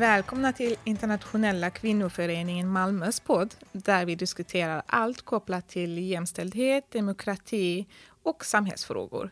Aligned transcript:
Välkomna 0.00 0.52
till 0.52 0.76
Internationella 0.84 1.70
kvinnoföreningen 1.70 2.68
Malmös 2.68 3.20
podd 3.20 3.54
där 3.72 4.04
vi 4.04 4.14
diskuterar 4.14 4.82
allt 4.86 5.22
kopplat 5.22 5.68
till 5.68 5.98
jämställdhet, 5.98 6.92
demokrati 6.92 7.86
och 8.22 8.44
samhällsfrågor. 8.44 9.30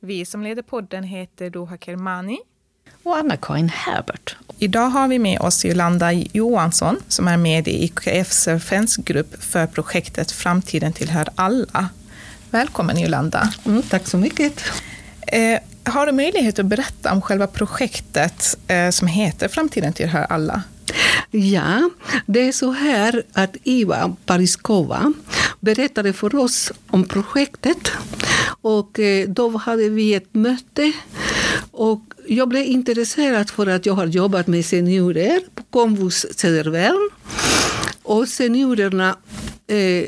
Vi 0.00 0.24
som 0.24 0.42
leder 0.42 0.62
podden 0.62 1.04
heter 1.04 1.50
Doha 1.50 1.76
Kermani 1.78 2.38
och 3.02 3.16
Anna-Karin 3.16 3.68
Herbert. 3.68 4.36
Idag 4.58 4.88
har 4.88 5.08
vi 5.08 5.18
med 5.18 5.40
oss 5.40 5.64
Jolanda 5.64 6.12
Johansson 6.12 6.96
som 7.08 7.28
är 7.28 7.36
med 7.36 7.68
i 7.68 7.84
IKFs 7.84 8.48
referensgrupp 8.48 9.42
för 9.42 9.66
projektet 9.66 10.32
Framtiden 10.32 10.92
tillhör 10.92 11.28
alla. 11.34 11.88
Välkommen 12.50 12.98
Jolanda. 12.98 13.52
Mm, 13.66 13.82
tack 13.82 14.06
så 14.06 14.18
mycket. 14.18 14.64
Har 15.86 16.06
du 16.06 16.12
möjlighet 16.12 16.58
att 16.58 16.66
berätta 16.66 17.12
om 17.12 17.22
själva 17.22 17.46
projektet 17.46 18.58
eh, 18.68 18.90
som 18.90 19.08
heter 19.08 19.48
Framtiden 19.48 19.92
tillhör 19.92 20.26
alla? 20.28 20.62
Ja, 21.30 21.90
det 22.26 22.40
är 22.48 22.52
så 22.52 22.70
här 22.70 23.22
att 23.32 23.56
Iva 23.62 24.16
Pariskova 24.26 25.12
berättade 25.60 26.12
för 26.12 26.34
oss 26.34 26.72
om 26.90 27.04
projektet. 27.04 27.92
Och 28.60 29.00
eh, 29.00 29.28
då 29.28 29.56
hade 29.56 29.88
vi 29.88 30.14
ett 30.14 30.34
möte. 30.34 30.92
Och 31.70 32.02
jag 32.26 32.48
blev 32.48 32.64
intresserad 32.64 33.50
för 33.50 33.66
att 33.66 33.86
jag 33.86 33.94
har 33.94 34.06
jobbat 34.06 34.46
med 34.46 34.64
seniorer 34.64 35.40
på 35.54 35.62
Komvux 35.62 36.26
Södervärn. 36.30 37.10
Och 38.02 38.28
seniorerna 38.28 39.16
eh, 39.66 40.04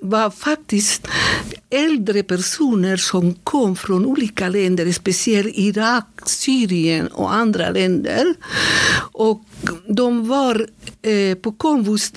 var 0.00 0.30
faktiskt 0.30 1.06
äldre 1.70 2.22
personer 2.22 2.96
som 2.96 3.34
kom 3.34 3.76
från 3.76 4.06
olika 4.06 4.48
länder, 4.48 4.92
speciellt 4.92 5.52
Irak, 5.54 6.06
Syrien 6.26 7.06
och 7.06 7.34
andra 7.34 7.70
länder. 7.70 8.34
Och 9.12 9.44
de 9.88 10.28
var 10.28 10.66
eh, 11.02 11.38
på 11.38 11.52
komvux 11.52 12.12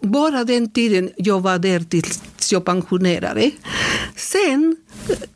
bara 0.00 0.44
den 0.44 0.70
tiden 0.70 1.10
jag 1.16 1.40
var 1.40 1.58
där 1.58 1.80
tills 1.80 2.22
jag 2.52 2.64
pensionerade. 2.64 3.50
Sen 4.16 4.76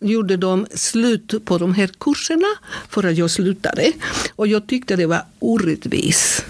gjorde 0.00 0.36
de 0.36 0.66
slut 0.74 1.44
på 1.44 1.58
de 1.58 1.74
här 1.74 1.90
kurserna 2.00 2.48
för 2.88 3.04
att 3.04 3.16
jag 3.16 3.30
slutade. 3.30 3.92
Och 4.36 4.46
jag 4.46 4.66
tyckte 4.66 4.96
det 4.96 5.06
var 5.06 5.22
orättvist. 5.38 6.44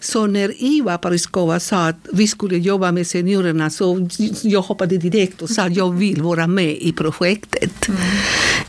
Så 0.00 0.26
när 0.26 0.62
Iva 0.62 0.98
Pariskova 0.98 1.60
sa 1.60 1.88
att 1.88 2.08
vi 2.12 2.28
skulle 2.28 2.58
jobba 2.58 2.92
med 2.92 3.06
seniorerna 3.06 3.70
så 3.70 4.08
jag 4.42 4.62
hoppade 4.62 4.96
direkt 4.96 5.42
och 5.42 5.50
sa 5.50 5.62
att 5.62 5.76
jag 5.76 5.92
vill 5.92 6.22
vara 6.22 6.46
med 6.46 6.76
i 6.80 6.92
projektet. 6.92 7.88
Mm. 7.88 8.00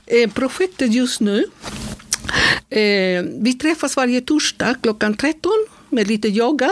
Eh, 0.05 0.29
projektet 0.29 0.93
just 0.93 1.19
nu 1.19 1.45
Eh, 2.69 3.23
vi 3.41 3.57
träffas 3.61 3.97
varje 3.97 4.21
torsdag 4.21 4.75
klockan 4.81 5.13
13 5.17 5.51
med 5.89 6.07
lite 6.07 6.27
yoga. 6.27 6.69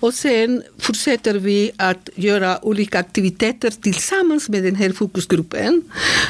Och 0.00 0.14
sen 0.14 0.62
fortsätter 0.78 1.34
vi 1.34 1.70
att 1.76 2.08
göra 2.14 2.64
olika 2.64 2.98
aktiviteter 2.98 3.70
tillsammans 3.70 4.48
med 4.48 4.62
den 4.62 4.76
här 4.76 4.92
fokusgruppen. 4.92 5.82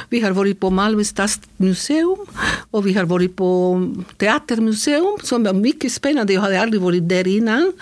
Vi 0.09 0.21
har 0.21 0.31
varit 0.31 0.61
på 0.61 0.71
Malmö 0.71 1.05
stadsmuseum 1.05 2.27
och 2.71 2.87
vi 2.87 2.93
har 2.93 3.05
varit 3.05 3.37
på 3.37 3.81
Teatermuseum 4.17 5.19
som 5.23 5.45
var 5.45 5.53
mycket 5.53 5.93
spännande. 5.93 6.33
Jag 6.33 6.41
hade 6.41 6.61
aldrig 6.61 6.83
varit 6.83 7.09
där 7.09 7.29
innan. 7.29 7.73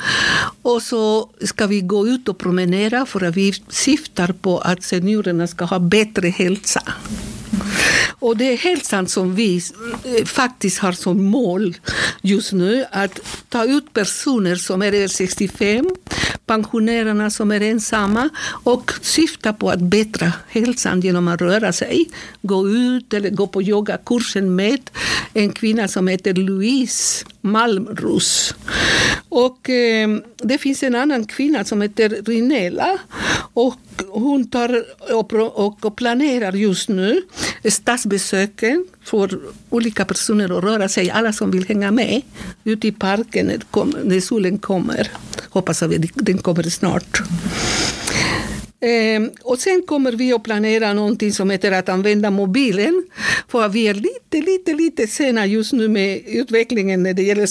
Och 0.63 0.83
så 0.83 1.31
ska 1.45 1.67
vi 1.67 1.81
gå 1.81 2.09
ut 2.09 2.29
och 2.29 2.39
promenera 2.39 3.07
för 3.07 3.25
att 3.25 3.37
vi 3.37 3.53
syftar 3.69 4.33
på 4.33 4.59
att 4.59 4.83
seniorerna 4.83 5.47
ska 5.47 5.65
ha 5.65 5.79
bättre 5.79 6.29
hälsa. 6.29 6.83
Och 8.19 8.37
det 8.37 8.53
är 8.53 8.57
hälsan 8.57 9.09
som 9.09 9.35
vi 9.35 9.63
eh, 10.05 10.25
faktiskt 10.25 10.79
har 10.79 10.93
som 10.93 11.25
mål 11.25 11.77
just 12.23 12.53
nu. 12.53 12.85
Att 12.91 13.21
ta 13.49 13.65
ut 13.65 13.93
personer 13.93 14.57
som 14.57 14.83
är 14.83 14.93
över 14.93 15.09
65, 15.09 15.91
pensionärerna 16.47 17.31
som 17.31 17.51
är 17.51 17.61
ensamma 17.61 18.29
och 18.65 18.93
syfta 19.03 19.53
på 19.53 19.71
att 19.71 19.81
bättra 19.81 20.33
hälsan 20.49 21.01
genom 21.01 21.29
att 21.29 21.41
röra 21.41 21.73
sig. 21.73 22.07
Gå 22.43 22.69
ut 22.69 23.15
eller 23.15 23.31
gå 23.31 23.47
på 23.47 23.63
yogakursen 23.63 24.57
med 24.57 24.91
en 25.35 25.53
kvinna 25.53 25.89
som 25.89 26.09
heter 26.09 26.35
Louise 26.35 27.25
Malmros. 27.41 28.55
Och 29.29 29.71
eh, 29.71 30.09
det 30.37 30.59
finns 30.59 30.83
en 30.83 30.95
annan 30.95 31.27
kvinna 31.27 31.65
som 31.65 31.83
heter 31.83 32.09
Rinella. 32.27 32.99
Och 33.55 33.81
hon 34.09 34.51
tar 34.51 34.85
och, 35.13 35.85
och 35.85 35.97
planerar 35.97 36.53
just 36.53 36.89
nu 36.89 37.23
stadsbesöken 37.65 38.87
för 39.05 39.41
olika 39.71 40.05
personer 40.05 40.59
att 40.59 40.65
röra 40.65 40.89
sig. 40.89 41.11
Alla 41.11 41.33
som 41.33 41.51
vill 41.51 41.69
hänga 41.69 41.91
med 41.91 42.23
ute 42.65 42.89
i 42.89 42.93
parken 42.93 43.53
när 44.05 44.21
solen 44.21 44.59
kommer. 44.59 45.11
Hoppas 45.51 45.83
att 45.83 45.91
den 46.15 46.39
kommer 46.39 46.63
snart. 46.63 47.23
Eh, 48.81 49.31
och 49.43 49.59
sen 49.59 49.83
kommer 49.87 50.13
vi 50.13 50.33
att 50.33 50.43
planera 50.43 50.93
någonting 50.93 51.33
som 51.33 51.51
heter 51.51 51.73
att 51.73 51.89
använda 51.89 52.31
mobilen. 52.31 53.05
För 53.49 53.69
vi 53.69 53.89
är 53.89 53.95
lite, 53.95 54.51
lite, 54.51 54.73
lite 54.73 55.07
sena 55.07 55.47
just 55.47 55.73
nu 55.73 55.89
med 55.89 56.23
utvecklingen 56.27 57.03
när 57.03 57.15
det 57.15 57.23
gäller 57.23 57.47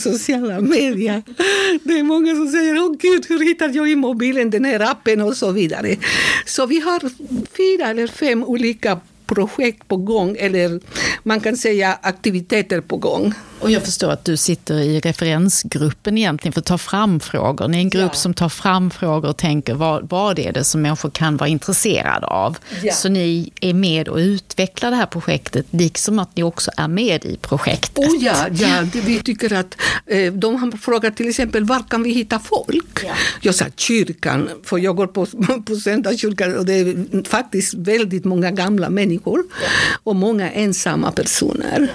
sociala 0.00 0.60
medier. 0.60 1.22
Det 1.84 1.98
är 1.98 2.02
många 2.02 2.34
som 2.34 2.48
säger, 2.48 2.78
åh 2.78 2.96
gud, 3.00 3.26
hur 3.28 3.44
hittar 3.44 3.68
jag 3.68 3.90
i 3.90 3.96
mobilen 3.96 4.50
den 4.50 4.64
här 4.64 4.80
appen 4.80 5.20
och 5.20 5.36
så 5.36 5.50
vidare. 5.50 5.96
Så 6.46 6.66
vi 6.66 6.80
har 6.80 7.00
fyra 7.56 7.90
eller 7.90 8.06
fem 8.06 8.44
olika 8.44 9.00
projekt 9.34 9.88
på 9.88 9.96
gång, 9.96 10.36
eller 10.38 10.80
man 11.22 11.40
kan 11.40 11.56
säga 11.56 11.98
aktiviteter 12.02 12.80
på 12.80 12.96
gång. 12.96 13.34
Och 13.62 13.70
jag 13.70 13.82
förstår 13.82 14.10
att 14.10 14.24
du 14.24 14.36
sitter 14.36 14.78
i 14.78 15.00
referensgruppen 15.00 16.18
egentligen 16.18 16.52
för 16.52 16.60
att 16.60 16.66
ta 16.66 16.78
fram 16.78 17.20
frågor. 17.20 17.68
Ni 17.68 17.76
är 17.76 17.80
en 17.80 17.90
grupp 17.90 18.10
ja. 18.12 18.18
som 18.18 18.34
tar 18.34 18.48
fram 18.48 18.90
frågor 18.90 19.28
och 19.28 19.36
tänker 19.36 19.74
vad, 19.74 20.08
vad 20.10 20.38
är 20.38 20.52
det 20.52 20.64
som 20.64 20.82
människor 20.82 21.10
kan 21.10 21.36
vara 21.36 21.48
intresserade 21.48 22.26
av. 22.26 22.58
Ja. 22.82 22.94
Så 22.94 23.08
ni 23.08 23.52
är 23.60 23.74
med 23.74 24.08
och 24.08 24.16
utvecklar 24.16 24.90
det 24.90 24.96
här 24.96 25.06
projektet, 25.06 25.66
liksom 25.70 26.18
att 26.18 26.36
ni 26.36 26.42
också 26.42 26.70
är 26.76 26.88
med 26.88 27.24
i 27.24 27.36
projektet. 27.36 27.98
Oh 27.98 28.24
ja, 28.24 28.48
ja 28.52 28.84
vi 28.92 29.22
tycker 29.22 29.52
att 29.52 29.76
eh, 30.06 30.32
de 30.32 30.56
har 30.56 30.76
frågat 30.76 31.16
till 31.16 31.28
exempel 31.28 31.64
var 31.64 31.82
kan 31.90 32.02
vi 32.02 32.10
hitta 32.10 32.38
folk? 32.38 33.04
Ja. 33.04 33.14
Jag 33.40 33.54
sa 33.54 33.64
kyrkan, 33.76 34.48
för 34.64 34.78
jag 34.78 34.96
går 34.96 35.06
på, 35.06 35.26
på 35.66 35.76
söndagskyrkan 35.76 36.56
och 36.56 36.66
det 36.66 36.74
är 36.74 37.28
faktiskt 37.28 37.74
väldigt 37.74 38.24
många 38.24 38.50
gamla 38.50 38.90
människor 38.90 39.44
och 40.02 40.16
många 40.16 40.50
ensamma 40.50 41.12
personer. 41.12 41.92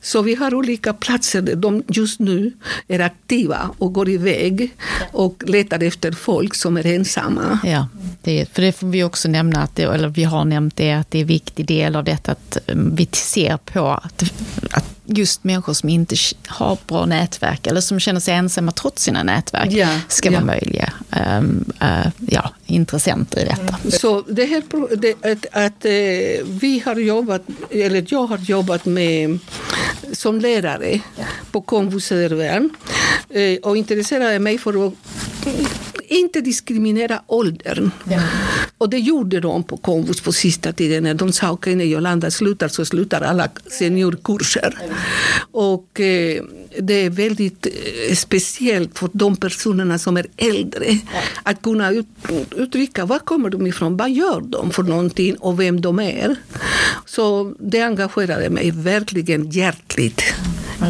Så 0.00 0.22
vi 0.22 0.34
har 0.34 0.54
olika 0.54 0.92
platser 1.06 1.42
där 1.42 1.56
de 1.56 1.82
just 1.88 2.20
nu 2.20 2.52
är 2.88 3.00
aktiva 3.00 3.70
och 3.78 3.92
går 3.92 4.08
iväg 4.08 4.70
och 5.12 5.42
letar 5.46 5.82
efter 5.82 6.12
folk 6.12 6.54
som 6.54 6.76
är 6.76 6.86
ensamma. 6.86 7.58
Ja, 7.64 7.88
det, 8.22 8.46
för 8.52 8.62
det 8.62 8.72
får 8.72 8.86
vi 8.86 9.04
också 9.04 9.28
nämna, 9.28 9.62
att 9.62 9.76
det, 9.76 9.82
eller 9.82 10.08
vi 10.08 10.24
har 10.24 10.44
nämnt 10.44 10.76
det, 10.76 10.92
att 10.92 11.10
det 11.10 11.18
är 11.18 11.22
en 11.22 11.28
viktig 11.28 11.66
del 11.66 11.96
av 11.96 12.04
detta 12.04 12.32
att 12.32 12.58
um, 12.66 12.94
vi 12.96 13.08
ser 13.12 13.56
på 13.56 13.88
att, 13.88 14.22
att 14.70 14.84
just 15.04 15.44
människor 15.44 15.72
som 15.72 15.88
inte 15.88 16.16
har 16.46 16.78
bra 16.86 17.06
nätverk 17.06 17.66
eller 17.66 17.80
som 17.80 18.00
känner 18.00 18.20
sig 18.20 18.34
ensamma 18.34 18.72
trots 18.72 19.02
sina 19.02 19.22
nätverk 19.22 19.72
ja, 19.72 19.88
ska 20.08 20.28
ja. 20.28 20.32
vara 20.32 20.44
möjliga 20.44 20.92
um, 21.38 21.64
uh, 21.82 22.08
ja, 22.30 22.50
intressenter 22.66 23.40
i 23.40 23.44
detta. 23.44 23.76
Mm. 23.84 23.90
Så 23.90 24.24
det 24.28 24.44
här 24.44 24.62
det, 24.96 25.32
att, 25.32 25.46
att 25.52 25.84
uh, 25.84 26.58
vi 26.60 26.82
har 26.84 26.96
jobbat, 26.96 27.42
eller 27.70 28.04
jag 28.08 28.26
har 28.26 28.38
jobbat 28.38 28.84
med 28.84 29.38
som 30.16 30.40
lärare 30.40 31.00
på 31.50 31.60
Komvux 31.60 32.06
Södervärn 32.06 32.70
uh, 33.36 33.58
och 33.62 33.76
intresserade 33.76 34.38
mig 34.38 34.58
för 34.58 34.86
att 34.86 34.94
inte 36.08 36.40
diskriminera 36.40 37.22
åldern. 37.26 37.90
Ja. 38.10 38.22
Och 38.78 38.90
det 38.90 38.98
gjorde 38.98 39.40
de 39.40 39.64
på 39.64 39.76
komvux 39.76 40.20
på 40.20 40.32
sista 40.32 40.72
tiden. 40.72 41.02
När 41.02 41.14
de 41.14 41.32
sa 41.32 41.50
okej, 41.50 41.52
okay, 41.52 41.76
när 41.76 41.84
Jolanda 41.84 42.30
slutar 42.30 42.68
så 42.68 42.84
slutar 42.84 43.20
alla 43.20 43.48
seniorkurser. 43.70 44.78
Och 45.52 46.00
eh, 46.00 46.42
det 46.80 46.94
är 46.94 47.10
väldigt 47.10 47.66
eh, 47.66 48.14
speciellt 48.14 48.98
för 48.98 49.10
de 49.12 49.36
personerna 49.36 49.98
som 49.98 50.16
är 50.16 50.26
äldre 50.36 50.98
att 51.42 51.62
kunna 51.62 51.90
ut, 51.90 52.06
uttrycka 52.56 53.04
var 53.04 53.18
kommer 53.18 53.50
de 53.50 53.66
ifrån, 53.66 53.96
vad 53.96 54.10
gör 54.10 54.40
de 54.40 54.70
för 54.70 54.82
någonting 54.82 55.36
och 55.36 55.60
vem 55.60 55.80
de 55.80 56.00
är. 56.00 56.36
Så 57.06 57.54
det 57.58 57.80
engagerade 57.80 58.50
mig 58.50 58.70
verkligen 58.70 59.50
hjärtligt 59.50 60.22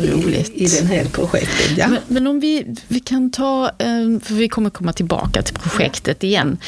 i, 0.02 0.64
i 0.64 0.66
det 0.66 0.86
här 0.86 1.04
projektet. 1.04 1.78
Ja. 1.78 1.88
Men, 1.88 2.00
men, 2.08 2.26
om 2.26 2.40
vi, 2.40 2.74
vi 2.88 3.00
kan 3.00 3.30
ta, 3.30 3.66
eh, 3.66 4.20
för 4.22 4.34
vi 4.34 4.48
kommer 4.48 4.70
komma 4.70 4.92
tillbaka 4.92 5.42
till 5.42 5.54
projektet 5.54 6.24
igen. 6.24 6.58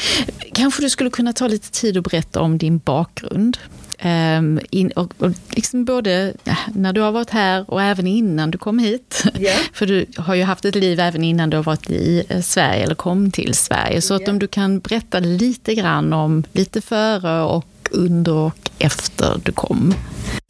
Kanske 0.53 0.81
du 0.81 0.89
skulle 0.89 1.09
kunna 1.09 1.33
ta 1.33 1.47
lite 1.47 1.71
tid 1.71 1.97
och 1.97 2.03
berätta 2.03 2.41
om 2.41 2.57
din 2.57 2.77
bakgrund. 2.77 3.57
Um, 4.03 4.59
in, 4.69 4.91
och, 4.91 5.13
och 5.17 5.31
liksom 5.49 5.85
både 5.85 6.33
när 6.73 6.93
du 6.93 7.01
har 7.01 7.11
varit 7.11 7.29
här 7.29 7.71
och 7.71 7.81
även 7.81 8.07
innan 8.07 8.51
du 8.51 8.57
kom 8.57 8.79
hit. 8.79 9.23
Yeah. 9.39 9.59
För 9.73 9.85
du 9.85 10.05
har 10.17 10.35
ju 10.35 10.43
haft 10.43 10.65
ett 10.65 10.75
liv 10.75 10.99
även 10.99 11.23
innan 11.23 11.49
du 11.49 11.57
har 11.57 11.63
varit 11.63 11.89
i 11.89 12.23
eh, 12.29 12.41
Sverige 12.41 12.83
eller 12.83 12.95
kom 12.95 13.31
till 13.31 13.53
Sverige. 13.53 14.01
Så 14.01 14.13
yeah. 14.13 14.23
att 14.23 14.29
om 14.29 14.39
du 14.39 14.47
kan 14.47 14.79
berätta 14.79 15.19
lite 15.19 15.75
grann 15.75 16.13
om 16.13 16.43
lite 16.53 16.81
före 16.81 17.41
och 17.41 17.65
under 17.91 18.33
och 18.33 18.69
efter 18.79 19.41
du 19.43 19.51
kom. 19.51 19.93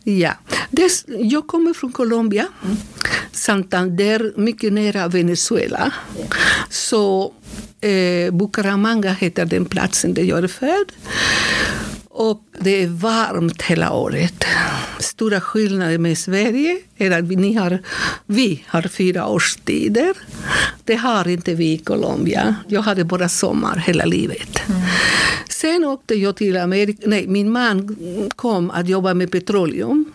Ja, 0.03 0.33
Des, 0.69 1.05
jag 1.07 1.47
kommer 1.47 1.73
från 1.73 1.91
Colombia. 1.91 2.47
Mm. 2.63 2.77
Santander, 3.31 4.33
mycket 4.35 4.73
nära 4.73 5.07
Venezuela. 5.07 5.93
Så 6.69 7.33
eh, 7.81 8.33
Bucaramanga 8.33 9.13
heter 9.13 9.45
den 9.45 9.65
platsen 9.65 10.13
där 10.13 10.23
jag 10.23 10.43
är 10.43 10.47
född. 10.47 10.91
Och 12.19 12.41
det 12.59 12.83
är 12.83 12.87
varmt 12.87 13.61
hela 13.61 13.93
året. 13.93 14.45
Stora 14.99 15.41
skillnader 15.41 15.97
med 15.97 16.17
Sverige 16.17 16.77
är 16.97 17.11
att 17.11 17.25
vi 17.25 17.53
har, 17.53 17.79
vi 18.25 18.63
har 18.67 18.81
fyra 18.81 19.27
årstider. 19.27 20.13
Det 20.83 20.95
har 20.95 21.27
inte 21.27 21.53
vi 21.53 21.73
i 21.73 21.77
Colombia. 21.77 22.55
Jag 22.67 22.81
hade 22.81 23.03
bara 23.03 23.29
sommar 23.29 23.75
hela 23.75 24.05
livet. 24.05 24.69
Mm. 24.69 24.81
Sen 25.49 25.85
åkte 25.85 26.15
jag 26.15 26.35
till 26.35 26.57
Amerika. 26.57 27.01
Nej, 27.05 27.27
min 27.27 27.51
man 27.51 27.97
kom 28.35 28.71
att 28.71 28.87
jobba 28.87 29.13
med 29.13 29.31
petroleum. 29.31 30.05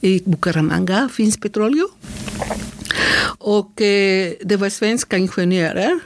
I 0.00 0.22
Bucaramanga 0.24 1.08
finns 1.12 1.40
petroleum. 1.40 1.88
Och 3.38 3.80
eh, 3.80 4.32
det 4.44 4.56
var 4.56 4.70
svenska 4.70 5.16
ingenjörer. 5.16 6.00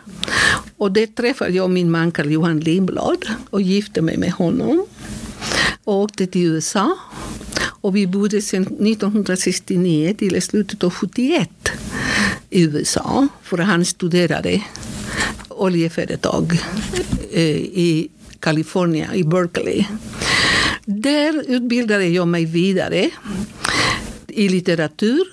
Och 0.77 0.93
det 0.93 1.07
träffade 1.07 1.51
jag 1.51 1.71
min 1.71 1.91
man 1.91 2.13
Carl 2.13 2.31
Johan 2.31 2.61
Lindblad 2.61 3.27
och 3.51 3.63
gifte 3.63 4.03
mig 4.03 4.17
med 4.17 4.33
honom 4.33 4.87
och 5.87 5.95
åkte 5.95 6.27
till 6.27 6.43
USA. 6.43 6.99
Och 7.59 7.97
vi 7.97 8.07
bodde 8.07 8.43
sedan 8.43 8.63
1969 8.63 10.15
till 10.19 10.43
slutet 10.43 10.85
av 10.85 10.91
71 10.91 11.51
i 12.51 12.63
USA. 12.63 13.29
För 13.43 13.59
han 13.59 13.85
studerade 13.85 14.63
oljeföretag 15.49 16.61
eh, 17.33 17.57
i 17.57 18.09
Kalifornien, 18.41 19.15
i 19.15 19.25
Berkeley. 19.25 19.85
Där 20.85 21.45
utbildade 21.49 22.07
jag 22.07 22.29
mig 22.29 22.45
vidare 22.45 23.11
i 24.27 24.49
litteratur 24.49 25.25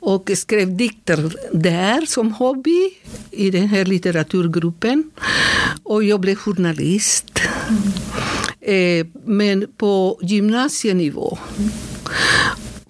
och 0.00 0.30
skrev 0.34 0.76
dikter 0.76 1.32
där 1.52 2.06
som 2.06 2.32
hobby 2.32 2.90
i 3.30 3.50
den 3.50 3.68
här 3.68 3.84
litteraturgruppen. 3.84 5.10
Och 5.82 6.04
jag 6.04 6.20
blev 6.20 6.36
journalist. 6.36 7.39
Eh, 8.60 9.06
men 9.24 9.66
på 9.76 10.18
gymnasienivå. 10.22 11.38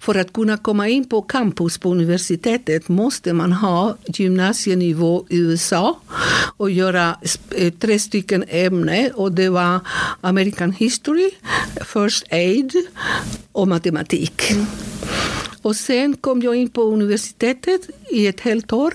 För 0.01 0.15
att 0.15 0.33
kunna 0.33 0.57
komma 0.57 0.87
in 0.87 1.09
på 1.09 1.21
campus 1.21 1.77
på 1.77 1.91
universitetet 1.91 2.89
måste 2.89 3.33
man 3.33 3.51
ha 3.51 3.97
gymnasienivå 4.07 5.25
i 5.29 5.37
USA 5.37 5.99
och 6.57 6.71
göra 6.71 7.17
eh, 7.55 7.73
tre 7.73 7.99
stycken 7.99 8.43
ämnen. 8.47 9.11
Och 9.11 9.31
det 9.31 9.49
var 9.49 9.79
American 10.21 10.71
History, 10.71 11.31
First 11.85 12.23
Aid 12.31 12.71
och 13.51 13.67
matematik. 13.67 14.41
Och 15.61 15.75
sen 15.75 16.13
kom 16.13 16.41
jag 16.41 16.55
in 16.55 16.69
på 16.69 16.81
universitetet 16.81 17.81
i 18.09 18.27
ett 18.27 18.39
helt 18.39 18.73
år. 18.73 18.93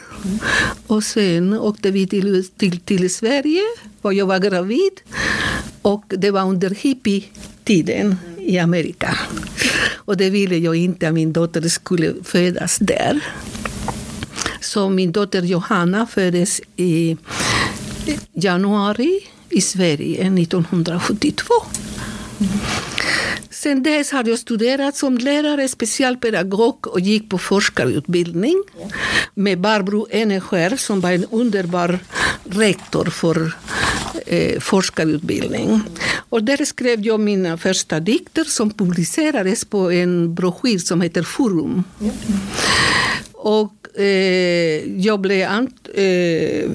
Och 0.87 1.05
sen 1.05 1.55
åkte 1.55 1.91
vi 1.91 2.07
till, 2.07 2.49
till, 2.57 2.81
till 2.81 3.15
Sverige 3.15 3.63
och 4.03 4.15
jag 4.15 4.27
var 4.27 4.39
gravid. 4.39 5.01
Och 5.87 6.05
det 6.09 6.31
var 6.31 6.43
under 6.43 6.71
hippietiden 6.71 8.17
i 8.39 8.59
Amerika. 8.59 9.19
Och 9.95 10.17
det 10.17 10.31
ville 10.31 10.57
jag 10.57 10.77
inte 10.77 11.09
att 11.09 11.15
min 11.15 11.33
dotter 11.33 11.69
skulle 11.69 12.15
födas 12.25 12.79
där. 12.79 13.21
Så 14.61 14.89
min 14.89 15.13
dotter 15.13 15.43
Johanna 15.43 16.07
föddes 16.07 16.61
i 16.77 17.17
januari 18.33 19.21
i 19.51 19.61
Sverige 19.61 20.21
1972. 20.21 21.55
Sen 23.51 23.83
dess 23.83 24.13
har 24.13 24.29
jag 24.29 24.39
studerat 24.39 24.97
som 24.97 25.19
lärare, 25.19 25.69
specialpedagog 25.69 26.87
och 26.87 27.01
gick 27.01 27.31
på 27.31 27.39
forskarutbildning 27.39 28.63
med 29.35 29.61
Barbro 29.61 30.07
Eneskär 30.11 30.77
som 30.77 31.01
var 31.01 31.13
en 31.13 31.25
underbar 31.31 31.99
rektor 32.51 33.05
för 33.05 33.53
eh, 34.27 34.61
forskarutbildning. 34.61 35.81
Och 36.29 36.45
där 36.45 36.65
skrev 36.65 37.01
jag 37.01 37.21
mina 37.21 37.59
första 37.59 38.01
dikter 38.01 38.45
som 38.45 38.71
publicerades 38.71 39.65
på 39.65 39.93
en 39.93 40.35
broschyr 40.35 40.79
som 40.79 41.01
heter 41.01 41.23
Forum. 41.23 41.85
Och 43.33 44.01
eh, 44.01 45.01
jag, 45.01 45.21
blev 45.21 45.49
ant, 45.49 45.89
eh, 45.95 46.71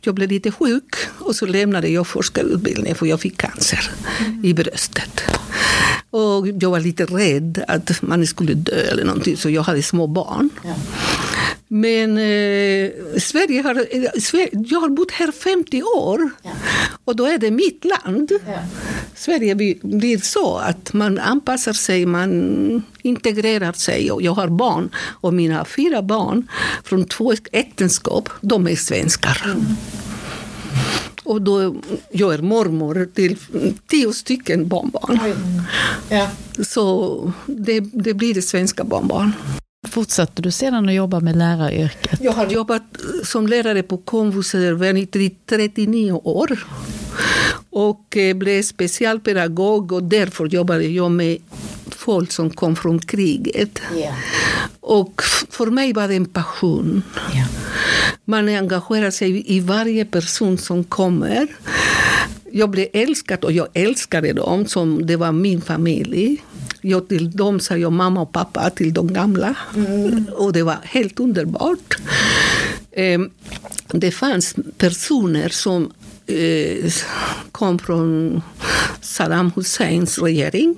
jag 0.00 0.14
blev 0.14 0.30
lite 0.30 0.50
sjuk 0.50 0.94
och 1.18 1.36
så 1.36 1.46
lämnade 1.46 1.88
jag 1.88 2.06
forskarutbildningen 2.06 2.96
för 2.96 3.06
jag 3.06 3.20
fick 3.20 3.36
cancer 3.38 3.90
i 4.42 4.54
bröstet. 4.54 5.22
Och 6.10 6.48
jag 6.48 6.70
var 6.70 6.80
lite 6.80 7.04
rädd 7.04 7.64
att 7.68 8.02
man 8.02 8.26
skulle 8.26 8.54
dö 8.54 8.90
eller 8.92 9.04
någonting, 9.04 9.36
så 9.36 9.50
jag 9.50 9.62
hade 9.62 9.82
små 9.82 10.06
barn. 10.06 10.50
Ja. 10.64 10.74
Men 11.74 12.18
eh, 12.18 12.90
Sverige 13.18 13.62
har, 13.62 13.74
Sverige, 14.20 14.48
jag 14.52 14.80
har 14.80 14.88
bott 14.88 15.10
här 15.10 15.32
50 15.32 15.82
år 15.82 16.30
ja. 16.42 16.50
och 17.04 17.16
då 17.16 17.24
är 17.24 17.38
det 17.38 17.50
mitt 17.50 17.84
land. 17.84 18.32
Ja. 18.46 18.58
Sverige 19.14 19.54
blir 19.82 20.18
så 20.18 20.56
att 20.56 20.92
man 20.92 21.18
anpassar 21.18 21.72
sig, 21.72 22.06
man 22.06 22.82
integrerar 23.02 23.72
sig. 23.72 24.10
Och 24.10 24.22
jag 24.22 24.32
har 24.32 24.48
barn 24.48 24.90
och 24.96 25.34
mina 25.34 25.64
fyra 25.64 26.02
barn 26.02 26.48
från 26.84 27.04
två 27.04 27.32
äktenskap, 27.52 28.28
de 28.40 28.68
är 28.68 28.76
svenskar. 28.76 29.42
Mm. 29.44 29.64
Och 31.24 31.42
då, 31.42 31.76
jag 32.10 32.34
är 32.34 32.38
mormor 32.38 33.08
till 33.14 33.36
tio 33.86 34.12
stycken 34.12 34.68
barnbarn. 34.68 35.20
Ja. 36.08 36.30
Så 36.62 37.32
det, 37.46 37.80
det 37.80 38.14
blir 38.14 38.34
det 38.34 38.42
svenska 38.42 38.84
barnbarn. 38.84 39.32
Fortsatte 39.88 40.42
du 40.42 40.50
sedan 40.50 40.88
att 40.88 40.94
jobba 40.94 41.20
med 41.20 41.36
läraryrket? 41.36 42.20
Jag 42.20 42.32
har 42.32 42.46
jobbat 42.46 42.82
som 43.24 43.46
lärare 43.46 43.82
på 43.82 43.98
komvux 43.98 44.54
i 44.54 45.36
39 45.46 46.12
år. 46.12 46.66
Och 47.70 48.16
eh, 48.16 48.36
blev 48.36 48.62
specialpedagog 48.62 49.92
och 49.92 50.02
därför 50.02 50.46
jobbade 50.46 50.84
jag 50.84 51.10
med 51.10 51.38
folk 51.90 52.32
som 52.32 52.50
kom 52.50 52.76
från 52.76 52.98
kriget. 52.98 53.82
Yeah. 53.96 54.14
Och 54.80 55.22
för 55.50 55.66
mig 55.66 55.92
var 55.92 56.08
det 56.08 56.14
en 56.14 56.26
passion. 56.26 57.02
Yeah. 57.34 57.48
Man 58.24 58.48
engagerar 58.48 59.10
sig 59.10 59.56
i 59.56 59.60
varje 59.60 60.04
person 60.04 60.58
som 60.58 60.84
kommer. 60.84 61.46
Jag 62.52 62.70
blev 62.70 62.86
älskad 62.92 63.44
och 63.44 63.52
jag 63.52 63.68
älskade 63.74 64.32
dem 64.32 64.66
som 64.66 65.06
det 65.06 65.16
var 65.16 65.32
min 65.32 65.60
familj. 65.60 66.42
Jag 66.84 67.08
till 67.08 67.30
dem 67.30 67.60
sa 67.60 67.76
jag 67.76 67.92
mamma 67.92 68.22
och 68.22 68.32
pappa 68.32 68.70
till 68.70 68.94
de 68.94 69.12
gamla. 69.12 69.54
Mm. 69.76 70.26
Och 70.32 70.52
det 70.52 70.62
var 70.62 70.76
helt 70.82 71.20
underbart. 71.20 71.96
Ehm, 72.92 73.30
det 73.88 74.10
fanns 74.10 74.54
personer 74.78 75.48
som 75.48 75.92
eh, 76.26 76.92
kom 77.52 77.78
från 77.78 78.42
Saddam 79.00 79.52
Husseins 79.56 80.18
regering. 80.18 80.76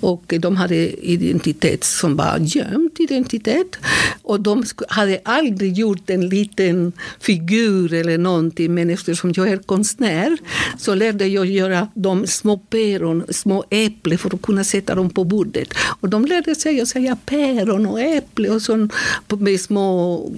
Och 0.00 0.34
de 0.40 0.56
hade 0.56 1.06
identitet 1.06 1.84
som 1.84 2.16
var 2.16 2.38
gömd 2.40 2.89
identitet. 3.00 3.76
Och 4.22 4.40
de 4.40 4.64
hade 4.88 5.20
aldrig 5.24 5.72
gjort 5.72 6.10
en 6.10 6.28
liten 6.28 6.92
figur 7.20 7.94
eller 7.94 8.18
någonting. 8.18 8.74
Men 8.74 8.90
eftersom 8.90 9.32
jag 9.36 9.48
är 9.48 9.56
konstnär 9.56 10.36
så 10.78 10.94
lärde 10.94 11.26
jag 11.26 11.46
göra 11.46 11.88
de 11.94 12.26
små 12.26 12.58
päron, 12.58 13.24
små 13.30 13.64
äpplen 13.70 14.18
för 14.18 14.34
att 14.34 14.42
kunna 14.42 14.64
sätta 14.64 14.94
dem 14.94 15.10
på 15.10 15.24
bordet. 15.24 15.74
Och 16.00 16.08
de 16.08 16.24
lärde 16.24 16.54
sig 16.54 16.80
att 16.80 16.88
säga 16.88 17.16
päron 17.26 17.86
och 17.86 18.00
äpple 18.00 18.50
och 18.50 18.62
sånt 18.62 18.92
med 19.38 19.60
små 19.60 20.32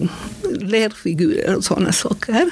lärfigurer 0.60 1.56
och 1.56 1.64
sådana 1.64 1.92
saker. 1.92 2.50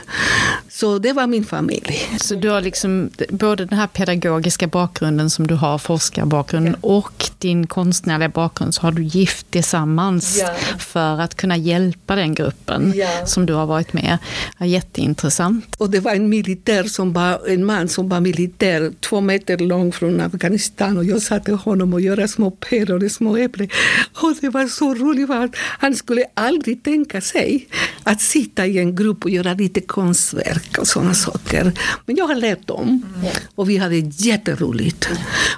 Så 0.68 0.98
det 0.98 1.12
var 1.12 1.26
min 1.26 1.44
familj. 1.44 2.18
Så 2.20 2.34
du 2.34 2.48
har 2.48 2.60
liksom 2.60 3.10
både 3.30 3.64
den 3.64 3.78
här 3.78 3.86
pedagogiska 3.86 4.66
bakgrunden 4.66 5.30
som 5.30 5.46
du 5.46 5.54
har, 5.54 5.78
forskarbakgrunden, 5.78 6.76
ja. 6.82 6.88
och 6.88 7.30
din 7.38 7.66
konstnärliga 7.66 8.28
bakgrund, 8.28 8.74
så 8.74 8.82
har 8.82 8.92
du 8.92 9.02
gift 9.02 9.46
tillsammans 10.00 10.38
ja. 10.40 10.76
för 10.78 11.20
att 11.20 11.34
kunna 11.34 11.56
hjälpa 11.56 12.16
den 12.16 12.34
gruppen 12.34 12.92
ja. 12.96 13.26
som 13.26 13.46
du 13.46 13.52
har 13.52 13.66
varit 13.66 13.92
med. 13.92 14.18
Jätteintressant. 14.60 15.76
Och 15.78 15.90
det 15.90 16.00
var 16.00 16.12
en 16.12 16.28
militär 16.28 16.84
som 16.84 17.12
var, 17.12 17.48
en 17.48 17.64
man 17.64 17.88
som 17.88 18.08
var 18.08 18.20
militär, 18.20 18.92
två 19.00 19.20
meter 19.20 19.58
lång 19.58 19.92
från 19.92 20.20
Afghanistan 20.20 20.96
och 20.96 21.04
jag 21.04 21.22
satte 21.22 21.52
honom 21.52 21.94
och 21.94 22.00
göra 22.00 22.28
små 22.28 22.50
pärlor 22.50 23.04
och 23.04 23.10
små 23.10 23.36
äpplen. 23.36 23.68
Och 24.22 24.34
det 24.40 24.48
var 24.48 24.66
så 24.66 24.94
roligt, 24.94 25.26
för 25.26 25.50
han 25.56 25.94
skulle 25.94 26.24
aldrig 26.34 26.82
tänka 26.82 27.20
sig 27.20 27.66
att 28.02 28.20
sitta 28.20 28.66
i 28.66 28.78
en 28.78 28.96
grupp 28.96 29.24
och 29.24 29.30
göra 29.30 29.54
lite 29.54 29.80
konstverk 29.80 30.78
och 30.78 30.86
sådana 30.86 31.14
saker. 31.14 31.72
Men 32.06 32.16
jag 32.16 32.26
har 32.26 32.34
lärt 32.34 32.66
dem 32.66 33.04
och 33.54 33.70
vi 33.70 33.76
hade 33.76 33.96
jätteroligt. 33.96 35.08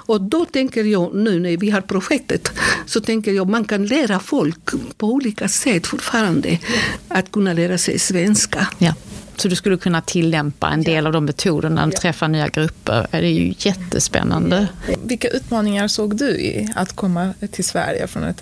Och 0.07 0.21
då 0.21 0.45
tänker 0.45 0.83
jag 0.83 1.15
nu 1.15 1.39
när 1.39 1.57
vi 1.57 1.69
har 1.69 1.81
projektet 1.81 2.51
så 2.85 2.99
tänker 2.99 3.31
jag 3.31 3.49
man 3.49 3.65
kan 3.65 3.85
lära 3.85 4.19
folk 4.33 4.97
på 4.97 5.07
olika 5.07 5.47
sätt 5.47 5.87
fortfarande 5.87 6.59
att 7.07 7.31
kunna 7.31 7.53
lära 7.53 7.77
sig 7.77 7.99
svenska. 7.99 8.67
Ja. 8.77 8.93
Så 9.35 9.47
du 9.47 9.55
skulle 9.55 9.77
kunna 9.77 10.01
tillämpa 10.01 10.69
en 10.69 10.83
del 10.83 11.07
av 11.07 11.13
de 11.13 11.25
metoderna 11.25 11.85
och 11.85 11.91
träffa 11.91 12.27
nya 12.27 12.47
grupper. 12.47 13.07
Det 13.11 13.17
är 13.17 13.21
ju 13.21 13.53
jättespännande. 13.57 14.67
Vilka 15.03 15.27
utmaningar 15.27 15.87
såg 15.87 16.17
du 16.17 16.29
i 16.29 16.69
att 16.75 16.95
komma 16.95 17.33
till 17.51 17.63
Sverige 17.63 18.07
från 18.07 18.23
ett 18.23 18.41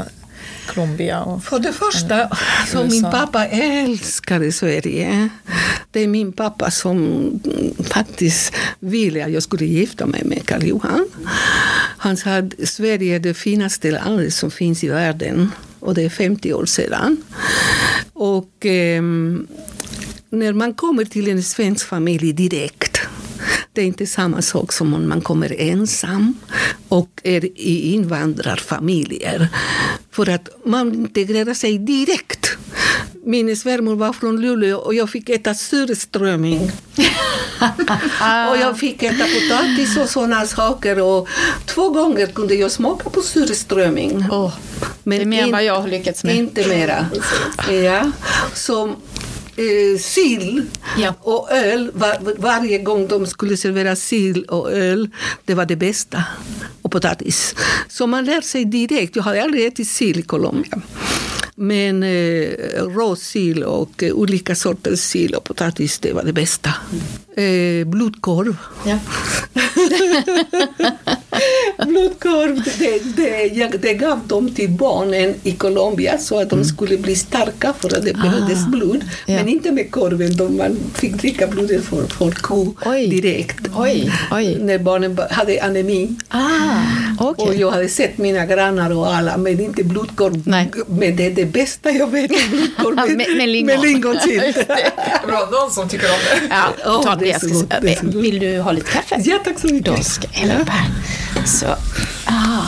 Colombia? 0.67 1.21
Och, 1.21 1.43
För 1.43 1.59
det 1.59 1.73
första, 1.73 2.29
så 2.67 2.83
min 2.83 3.03
pappa 3.03 3.47
älskade 3.47 4.51
Sverige. 4.51 5.29
Det 5.91 5.99
är 5.99 6.07
min 6.07 6.33
pappa 6.33 6.71
som 6.71 7.29
faktiskt 7.83 8.53
ville 8.79 9.25
att 9.25 9.31
jag 9.31 9.43
skulle 9.43 9.65
gifta 9.65 10.05
mig 10.05 10.23
med 10.25 10.45
Karl 10.45 10.63
Johan. 10.63 11.07
Han 11.97 12.17
sa 12.17 12.37
att 12.37 12.53
Sverige 12.63 13.15
är 13.15 13.19
det 13.19 13.33
finaste 13.33 13.91
landet 13.91 14.33
som 14.33 14.51
finns 14.51 14.83
i 14.83 14.87
världen. 14.87 15.51
Och 15.81 15.93
det 15.93 16.01
är 16.01 16.09
50 16.09 16.53
år 16.53 16.65
sedan. 16.65 17.23
Och 18.13 18.65
eh, 18.65 19.01
när 20.29 20.53
man 20.53 20.73
kommer 20.73 21.05
till 21.05 21.29
en 21.29 21.43
svensk 21.43 21.87
familj 21.87 22.33
direkt 22.33 23.01
det 23.73 23.81
är 23.81 23.85
inte 23.85 24.07
samma 24.07 24.41
sak 24.41 24.73
som 24.73 24.93
om 24.93 25.09
man 25.09 25.21
kommer 25.21 25.55
ensam 25.59 26.33
och 26.87 27.21
är 27.23 27.45
i 27.45 27.93
invandrarfamiljer. 27.93 29.47
För 30.11 30.29
att 30.29 30.49
man 30.65 30.93
integrerar 30.95 31.53
sig 31.53 31.77
direkt. 31.77 32.40
Min 33.23 33.57
svärmor 33.57 33.95
var 33.95 34.13
från 34.13 34.41
Luleå 34.41 34.77
och 34.77 34.93
jag 34.93 35.09
fick 35.09 35.29
äta 35.29 35.53
surströmming. 35.53 36.59
och 38.49 38.57
jag 38.57 38.79
fick 38.79 39.03
äta 39.03 39.23
potatis 39.23 39.97
och 39.97 40.09
sådana 40.09 40.45
saker. 40.45 40.99
Och 41.01 41.27
två 41.65 41.89
gånger 41.89 42.27
kunde 42.27 42.55
jag 42.55 42.71
smaka 42.71 43.09
på 43.09 43.21
surströmming. 43.21 44.17
Oh, 44.31 44.53
Men 45.03 45.17
det 45.17 45.23
är 45.23 45.25
mer 45.25 45.43
än 45.43 45.51
vad 45.51 45.63
jag 45.63 45.81
har 45.81 45.87
lyckats 45.87 46.23
med. 46.23 46.35
Inte 46.35 46.67
mera. 46.67 47.05
ja. 47.69 48.11
Så 48.53 48.87
eh, 49.55 49.99
sill 49.99 50.65
ja. 50.97 51.13
och 51.21 51.51
öl. 51.51 51.91
Var, 51.93 52.41
varje 52.41 52.77
gång 52.77 53.07
de 53.07 53.25
skulle 53.27 53.57
servera 53.57 53.95
sill 53.95 54.43
och 54.43 54.71
öl, 54.71 55.09
det 55.45 55.53
var 55.53 55.65
det 55.65 55.75
bästa. 55.75 56.23
Och 56.81 56.91
potatis. 56.91 57.55
Så 57.89 58.07
man 58.07 58.25
lär 58.25 58.41
sig 58.41 58.65
direkt. 58.65 59.15
Jag 59.15 59.23
har 59.23 59.35
aldrig 59.35 59.65
ätit 59.65 59.87
sill 59.87 60.19
i 60.19 60.23
Colombia. 60.23 60.81
Men 61.61 62.03
eh, 62.03 62.49
råsill 62.75 63.63
och 63.63 64.03
eh, 64.03 64.13
olika 64.13 64.55
sorters 64.55 64.99
sill 64.99 65.35
och 65.35 65.43
potatis, 65.43 65.99
det 65.99 66.13
var 66.13 66.23
det 66.23 66.33
bästa. 66.33 66.73
Eh, 67.35 67.87
blodkorv. 67.87 68.57
Ja. 68.85 68.99
blodkorv, 71.77 72.63
det, 72.79 73.15
det, 73.15 73.77
det 73.77 73.93
gav 73.93 74.19
de 74.27 74.49
till 74.55 74.69
barnen 74.69 75.35
i 75.43 75.51
Colombia 75.51 76.17
så 76.17 76.39
att 76.39 76.49
de 76.49 76.55
mm. 76.55 76.65
skulle 76.65 76.97
bli 76.97 77.15
starka 77.15 77.73
för 77.79 77.97
att 77.97 78.05
det 78.05 78.13
ah. 78.17 78.21
behövdes 78.21 78.65
blod. 78.67 79.03
Ja. 79.25 79.35
Men 79.35 79.49
inte 79.49 79.71
med 79.71 79.91
korven, 79.91 80.37
de, 80.37 80.57
man 80.57 80.77
fick 80.93 81.13
dricka 81.13 81.47
blodet 81.47 81.83
för, 81.83 82.07
för 82.07 82.31
ko 82.31 82.75
oj. 82.85 83.07
direkt. 83.07 83.67
Oj. 83.75 84.11
Oj. 84.31 84.57
När 84.59 84.79
barnen 84.79 85.19
hade 85.29 85.63
anemi. 85.63 86.15
Ah, 86.29 87.29
okay. 87.29 87.47
Och 87.47 87.55
jag 87.55 87.71
hade 87.71 87.89
sett 87.89 88.17
mina 88.17 88.45
grannar 88.45 88.97
och 88.97 89.13
alla, 89.13 89.37
men 89.37 89.59
inte 89.59 89.83
blodkorv. 89.83 90.43
Nej. 90.45 90.71
Men 90.87 91.15
det 91.15 91.25
är 91.25 91.31
det 91.31 91.45
bästa 91.45 91.91
jag 91.91 92.11
vet, 92.11 92.49
blodkorv 92.49 92.95
med, 92.95 93.17
med, 93.17 93.37
med 93.37 93.49
lingon. 93.49 93.65
Med 93.65 93.81
lingonsylt. 93.81 94.67
Bra, 95.27 95.49
någon 95.51 95.71
som 95.71 95.89
tycker 95.89 96.07
om 96.07 96.19
det. 96.29 96.55
Ja, 96.85 96.91
oh, 96.91 97.17
det, 97.19 97.25
det 97.81 97.95
ska, 97.95 98.19
Vill 98.19 98.39
du 98.39 98.59
ha 98.59 98.71
lite 98.71 98.91
kaffe? 98.91 99.21
Ja, 99.25 99.39
tack 99.43 99.59
så 99.59 99.67
mycket. 99.67 99.85
Då 99.85 100.03
ska 100.03 100.27
jag 100.31 100.39
hälla 100.39 100.61
upp 100.61 100.69
här. 100.69 100.89
Så, 101.45 101.65
ah, 102.25 102.65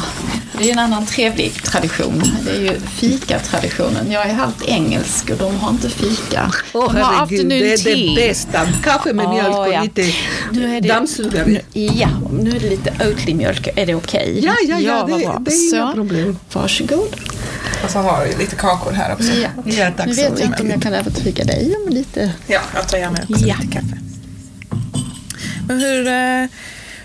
det 0.58 0.70
är 0.70 0.74
en 0.74 0.80
annan 0.80 1.06
trevlig 1.06 1.64
tradition. 1.64 2.24
Det 2.46 2.52
är 2.52 2.62
ju 2.62 2.80
fikatraditionen. 2.80 4.12
Jag 4.12 4.30
är 4.30 4.34
halvt 4.34 4.66
engelsk 4.66 5.30
och 5.30 5.38
de 5.38 5.60
har 5.60 5.70
inte 5.70 5.90
fika. 5.90 6.52
Åh 6.74 6.86
oh, 6.86 6.94
herregud, 6.94 7.50
det 7.50 7.74
är 7.74 7.96
det 7.96 8.16
bästa. 8.16 8.68
Kaffe 8.84 9.14
med 9.14 9.30
mjölk 9.30 9.58
och 9.58 9.74
ja. 9.74 9.84
lite 9.84 10.14
nu 10.52 10.78
är 10.78 10.82
det, 10.82 10.88
dammsugare. 10.88 11.62
Ja, 11.74 12.10
nu 12.32 12.50
är 12.50 12.60
det 12.60 12.70
lite 12.70 12.92
Oatly-mjölk. 13.00 13.68
Är 13.76 13.86
det 13.86 13.96
okej? 13.96 14.38
Okay? 14.38 14.40
Ja, 14.40 14.56
ja, 14.68 14.80
ja, 14.80 15.04
det, 15.04 15.18
det 15.46 15.52
är 15.52 15.76
inga 15.76 15.94
problem. 15.94 16.38
Varsågod. 16.54 17.16
Och 17.84 17.90
så 17.90 18.00
har 18.00 18.26
vi 18.26 18.44
lite 18.44 18.56
kakor 18.56 18.92
här 18.92 19.14
också. 19.14 19.32
Ja, 19.34 19.50
ja 19.66 19.92
tack 19.98 20.08
nu 20.08 20.14
vet 20.14 20.40
jag 20.40 20.48
inte 20.48 20.64
om 20.64 20.70
jag 20.70 20.82
kan 20.82 20.94
övertyga 20.94 21.44
dig 21.44 21.76
om 21.84 21.94
lite. 21.94 22.32
Ja, 22.48 22.60
jag 22.76 22.88
tar 22.88 22.98
gärna 22.98 23.20
också 23.30 23.46
ja. 23.46 23.56
lite 23.62 23.74
kaffe. 23.74 23.98
Men 25.68 25.80
hur, 25.80 26.08
eh, 26.08 26.46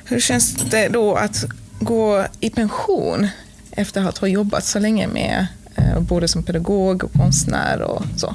hur 0.08 0.20
känns 0.20 0.54
det 0.54 0.88
då 0.88 1.14
att 1.14 1.44
gå 1.80 2.26
i 2.40 2.50
pension 2.50 3.28
efter 3.70 4.08
att 4.08 4.18
ha 4.18 4.28
jobbat 4.28 4.64
så 4.64 4.78
länge 4.78 5.06
med 5.06 5.46
eh, 5.76 6.00
både 6.00 6.28
som 6.28 6.42
pedagog 6.42 7.04
och 7.04 7.12
konstnär 7.12 7.82
och 7.82 8.02
så? 8.16 8.34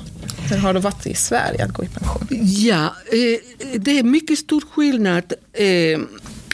Hur 0.50 0.58
har 0.58 0.74
det 0.74 0.80
varit 0.80 1.08
i 1.08 1.16
Sverige 1.16 1.66
att 1.66 1.74
gå 1.74 1.84
i 1.84 1.88
pension? 1.88 2.28
Ja, 2.42 2.96
eh, 3.12 3.70
det 3.80 4.00
är 4.00 4.04
mycket 4.04 4.40
stor 4.40 4.64
skillnad 4.72 5.34
eh, 5.54 6.00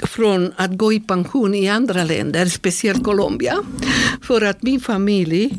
från 0.07 0.53
att 0.55 0.77
gå 0.77 0.93
i 0.93 0.99
pension 0.99 1.55
i 1.55 1.69
andra 1.69 2.03
länder, 2.03 2.45
speciellt 2.45 3.03
Colombia. 3.03 3.55
För 4.21 4.41
att 4.41 4.61
min 4.61 4.79
familj 4.79 5.57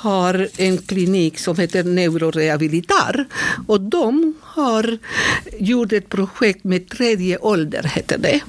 har 0.00 0.48
en 0.56 0.78
klinik 0.78 1.38
som 1.38 1.56
heter 1.56 1.84
Neurorehabilitar 1.84 3.26
och 3.66 3.80
de 3.80 4.34
har 4.40 4.98
gjort 5.58 5.92
ett 5.92 6.08
projekt 6.08 6.64
med 6.64 6.88
tredje 6.88 7.38
ålder, 7.38 7.82
heter 7.82 8.18
det. 8.18 8.40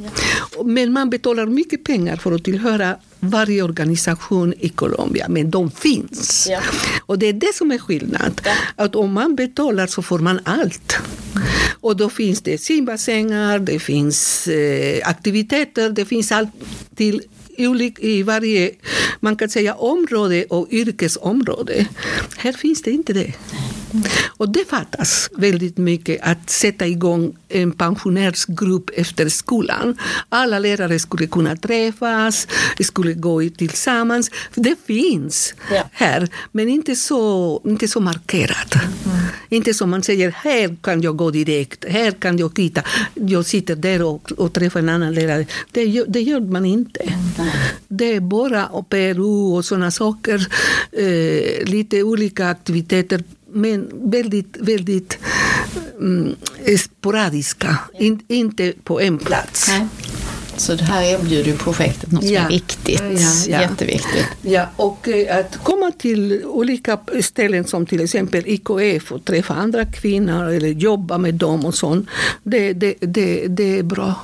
Men 0.66 0.94
man 0.94 1.10
betalar 1.10 1.46
mycket 1.46 1.84
pengar 1.84 2.16
för 2.18 2.32
att 2.32 2.44
tillhöra 2.44 2.96
varje 3.20 3.64
organisation 3.64 4.54
i 4.60 4.70
Colombia, 4.70 5.26
men 5.30 5.52
de 5.52 5.72
finns. 5.72 6.48
Ja. 6.50 6.62
Och 7.06 7.20
det 7.20 7.26
är 7.26 7.34
det 7.34 7.56
som 7.56 7.72
är 7.72 7.78
skillnad. 7.78 8.42
Ja. 8.46 8.52
Att 8.76 8.96
om 8.96 9.14
man 9.14 9.36
betalar 9.36 9.88
så 9.88 10.02
får 10.02 10.20
man 10.20 10.40
allt. 10.44 10.98
Och 11.82 11.98
då 11.98 12.10
finns 12.10 12.42
det 12.42 12.58
simbassänger, 12.58 13.60
det 13.60 13.80
finns 13.80 14.48
eh, 14.48 15.10
aktiviteter, 15.10 15.90
det 15.90 16.06
finns 16.06 16.32
allt 16.32 16.50
till 16.96 17.22
i 18.00 18.24
varje 18.24 18.72
man 19.20 19.36
kan 19.36 19.50
säga, 19.50 19.74
område 19.76 20.46
och 20.50 20.68
yrkesområde. 20.72 21.88
Här 22.38 22.54
finns 22.54 22.82
det 22.82 22.92
inte 22.92 23.14
det. 23.14 23.34
Och 24.28 24.50
det 24.50 24.70
fattas 24.70 25.30
väldigt 25.38 25.78
mycket 25.78 26.20
att 26.22 26.50
sätta 26.50 26.88
igång 26.88 27.36
en 27.50 27.72
pensionärsgrupp 27.72 28.90
efter 28.94 29.30
skolan. 29.30 29.98
Alla 30.30 30.60
lärare 30.60 31.00
skulle 31.00 31.28
kunna 31.28 31.56
träffas, 31.56 32.48
skulle 32.80 33.14
gå 33.14 33.50
tillsammans. 33.58 34.32
Det 34.56 34.76
finns 34.88 35.54
ja. 35.72 35.90
här, 35.92 36.30
men 36.52 36.70
inte 36.70 36.96
så, 36.96 37.62
inte 37.66 37.88
så 37.88 38.00
markerat. 38.00 38.76
Mm. 38.76 39.18
Inte 39.50 39.74
som 39.74 39.90
man 39.90 40.04
säger, 40.04 40.32
här 40.32 40.76
kan 40.82 41.02
jag 41.02 41.16
gå 41.16 41.32
direkt, 41.32 41.86
här 41.90 42.12
kan 42.12 42.38
jag 42.38 42.54
titta. 42.56 42.84
Jag 43.14 43.46
sitter 43.46 43.76
där 43.76 44.02
och, 44.02 44.32
och 44.32 44.54
träffar 44.54 44.80
en 44.80 44.90
annan 44.90 45.14
lärare. 45.14 45.46
Det, 45.72 46.04
det 46.08 46.22
gör 46.22 46.40
man 46.40 46.66
inte. 46.66 47.00
Mm. 47.00 47.50
Det 47.88 48.16
är 48.16 48.20
bara 48.20 48.70
PRO 48.90 49.56
och 49.56 49.66
sådana 49.66 49.92
saker. 49.92 50.48
Eh, 50.92 51.66
lite 51.66 52.04
olika 52.04 52.48
aktiviteter 52.48 53.24
men 53.52 53.92
väldigt, 54.12 54.58
väldigt 54.60 55.18
mm, 56.00 56.36
sporadiska. 56.80 57.78
In, 58.00 58.20
inte 58.28 58.74
på 58.84 59.02
en 59.02 59.18
plats. 59.18 59.68
Nej. 59.68 59.88
Så 60.60 60.76
det 60.76 60.84
här 60.84 61.04
erbjuder 61.04 61.58
projektet 61.58 62.12
något 62.12 62.24
som 62.24 62.34
ja. 62.34 62.42
är 62.42 62.50
viktigt. 62.50 63.02
Ja, 63.48 63.62
Jätteviktigt. 63.62 64.26
Ja, 64.42 64.66
och 64.76 65.08
eh, 65.08 65.38
att 65.38 65.64
komma 65.64 65.92
till 65.92 66.46
olika 66.46 67.00
ställen 67.22 67.64
som 67.64 67.86
till 67.86 68.02
exempel 68.02 68.44
IKF 68.48 69.12
och 69.12 69.26
träffa 69.26 69.54
andra 69.54 69.86
kvinnor 69.86 70.50
eller 70.50 70.68
jobba 70.68 71.18
med 71.18 71.34
dem 71.34 71.66
och 71.66 71.76
sånt. 71.76 72.08
Det, 72.44 72.74
det, 72.74 72.96
det, 73.00 73.48
det 73.48 73.80
är 73.80 73.84
bra. 73.84 74.16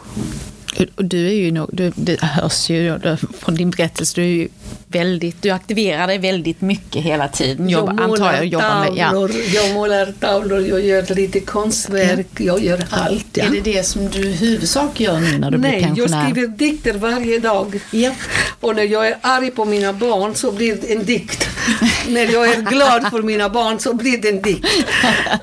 Du 0.95 1.27
är 1.27 1.33
ju, 1.33 1.51
nog, 1.51 1.69
du, 1.73 1.91
det 1.95 2.21
hörs 2.21 2.69
ju 2.69 2.99
från 3.39 3.55
din 3.55 3.69
berättelse, 3.69 4.21
du 4.21 4.21
är 4.21 4.27
ju 4.27 4.47
väldigt, 4.87 5.41
du 5.41 5.49
aktiverar 5.49 6.07
dig 6.07 6.17
väldigt 6.17 6.61
mycket 6.61 7.03
hela 7.03 7.27
tiden. 7.27 7.69
Jag, 7.69 7.87
jag 7.87 8.09
målar 8.09 8.33
jag, 8.33 8.45
jobbar 8.45 8.79
med, 8.79 8.97
ja. 8.97 9.29
jag 9.53 9.73
målar 9.73 10.13
tavlor, 10.19 10.67
jag 10.67 10.81
gör 10.81 11.15
lite 11.15 11.39
konstverk, 11.39 12.27
ja. 12.37 12.45
jag 12.45 12.63
gör 12.63 12.85
allt. 12.89 13.25
Ja. 13.33 13.43
Är 13.43 13.49
det 13.49 13.61
det 13.61 13.83
som 13.83 14.09
du 14.09 14.19
i 14.19 14.33
huvudsak 14.33 14.99
gör 14.99 15.19
nu 15.19 15.37
när 15.37 15.51
du 15.51 15.57
Nej, 15.57 15.71
blir 15.71 15.87
pensionär? 15.87 16.09
Nej, 16.09 16.19
jag 16.19 16.31
skriver 16.31 16.47
dikter 16.47 16.93
varje 16.93 17.39
dag. 17.39 17.79
Ja. 17.91 18.11
Och 18.59 18.75
när 18.75 18.83
jag 18.83 19.07
är 19.07 19.17
arg 19.21 19.51
på 19.51 19.65
mina 19.65 19.93
barn 19.93 20.35
så 20.35 20.51
blir 20.51 20.75
det 20.75 20.93
en 20.93 21.05
dikt. 21.05 21.49
när 22.09 22.33
jag 22.33 22.49
är 22.49 22.61
glad 22.61 23.09
för 23.09 23.21
mina 23.21 23.49
barn 23.49 23.79
så 23.79 23.93
blir 23.93 24.17
det 24.17 24.29
en 24.29 24.41
dikt. 24.41 24.65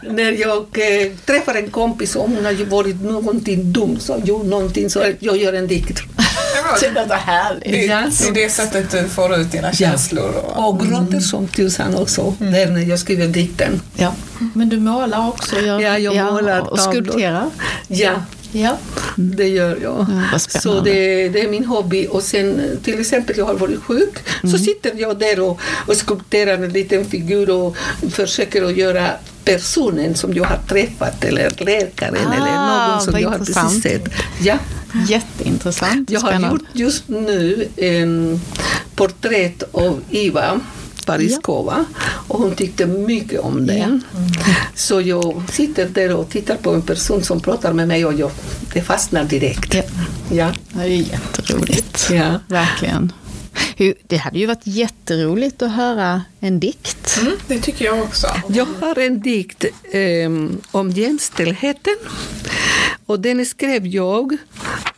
när 0.03 0.33
jag 0.33 0.59
eh, 0.59 1.13
träffar 1.27 1.55
en 1.55 1.71
kompis 1.71 2.17
och 2.17 2.23
hon 2.23 2.45
har 2.45 2.65
varit 2.65 3.03
någonting 3.03 3.73
dumt, 3.73 3.97
så 4.01 4.21
gjort 4.25 4.47
någonting, 4.47 4.91
så 4.91 5.05
jag 5.19 5.37
gör 5.37 5.53
en 5.53 5.67
dikt. 5.67 6.03
Det. 7.65 7.71
Det, 7.71 7.87
det 7.87 8.29
är 8.29 8.35
det 8.35 8.51
sättet 8.51 8.91
du 8.91 9.09
får 9.09 9.37
ut 9.37 9.53
dina 9.53 9.73
känslor. 9.73 10.35
Och, 10.37 10.69
och 10.69 10.81
gråter 10.81 11.09
mm. 11.09 11.21
som 11.21 11.49
tusan 11.49 11.95
också, 11.95 12.35
mm. 12.41 12.53
där 12.53 12.67
när 12.67 12.81
jag 12.81 12.99
skriver 12.99 13.27
dikten. 13.27 13.81
Ja. 13.97 14.15
Men 14.55 14.69
du 14.69 14.81
målar 14.81 15.29
också? 15.29 15.61
Gör, 15.61 15.81
ja, 15.81 15.99
jag 15.99 16.15
ja, 16.15 16.31
målar 16.31 16.71
Och 16.71 16.81
skulpterar? 16.81 17.51
Ja. 17.89 17.97
Ja. 17.97 18.13
Det 19.17 19.49
gör 19.49 19.79
jag. 19.83 20.07
Ja, 20.33 20.39
så 20.39 20.81
det, 20.81 21.29
det, 21.29 21.41
är 21.41 21.49
min 21.49 21.65
hobby. 21.65 22.07
Och 22.11 22.23
sen 22.23 22.79
till 22.83 23.01
exempel, 23.01 23.39
jag 23.39 23.45
har 23.45 23.55
varit 23.55 23.83
sjuk, 23.83 24.19
mm. 24.43 24.53
så 24.53 24.65
sitter 24.65 24.93
jag 24.97 25.19
där 25.19 25.41
och, 25.41 25.61
och 25.87 25.97
skulpterar 25.97 26.55
en 26.55 26.73
liten 26.73 27.05
figur 27.05 27.51
och 27.51 27.77
försöker 28.11 28.63
att 28.63 28.77
göra 28.77 29.11
personen 29.45 30.15
som 30.15 30.35
jag 30.35 30.45
har 30.45 30.59
träffat 30.69 31.25
eller 31.25 31.65
läkaren 31.65 32.27
ah, 32.27 32.35
eller 32.35 32.89
någon 32.89 33.01
som 33.01 33.21
jag 33.21 33.29
har 33.29 33.39
precis 33.39 33.83
sett. 33.83 34.09
Ja. 34.43 34.59
Jätteintressant. 35.09 36.11
Jag 36.11 36.21
har 36.21 36.51
gjort 36.51 36.63
just 36.73 37.09
nu 37.09 37.69
en 37.77 38.41
porträtt 38.95 39.63
av 39.73 40.01
Iva 40.11 40.61
Pariskova 41.07 41.85
och 42.29 42.39
hon 42.39 42.55
tyckte 42.55 42.87
mycket 42.87 43.41
om 43.41 43.67
den. 43.67 43.81
Mm. 43.81 44.03
Så 44.75 45.01
jag 45.01 45.43
sitter 45.51 45.89
där 45.89 46.17
och 46.17 46.31
tittar 46.31 46.57
på 46.57 46.71
en 46.75 46.83
person 46.83 47.23
som 47.23 47.41
pratar 47.41 47.73
med 47.73 47.89
mig 47.89 48.07
och 48.07 48.15
jag, 48.15 48.31
det 48.73 48.81
fastnar 48.81 49.25
direkt. 49.25 49.75
Ja. 49.75 49.83
Ja. 50.31 50.53
Det 50.73 50.83
är 50.83 50.87
jätteroligt. 50.87 52.09
Ja. 52.13 52.41
Verkligen. 52.49 53.13
Det 54.07 54.17
hade 54.17 54.39
ju 54.39 54.47
varit 54.47 54.67
jätteroligt 54.67 55.63
att 55.63 55.73
höra 55.73 56.23
en 56.41 56.61
dikt. 56.61 57.19
Mm, 57.21 57.33
det 57.47 57.59
tycker 57.59 57.85
jag 57.85 58.03
också. 58.03 58.27
Jag 58.49 58.67
har 58.81 58.99
en 58.99 59.21
dikt 59.21 59.65
eh, 59.91 60.31
om 60.71 60.91
jämställdheten. 60.91 61.97
Och 63.07 63.21
den 63.21 63.47
skrev 63.47 63.87
jag 63.87 64.33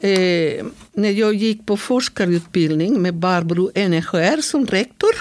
eh, 0.00 0.64
när 0.92 1.10
jag 1.10 1.34
gick 1.34 1.66
på 1.66 1.76
forskarutbildning 1.76 3.02
med 3.02 3.14
Barbro 3.14 3.70
Eneskär 3.74 4.40
som 4.40 4.66
rektor. 4.66 5.14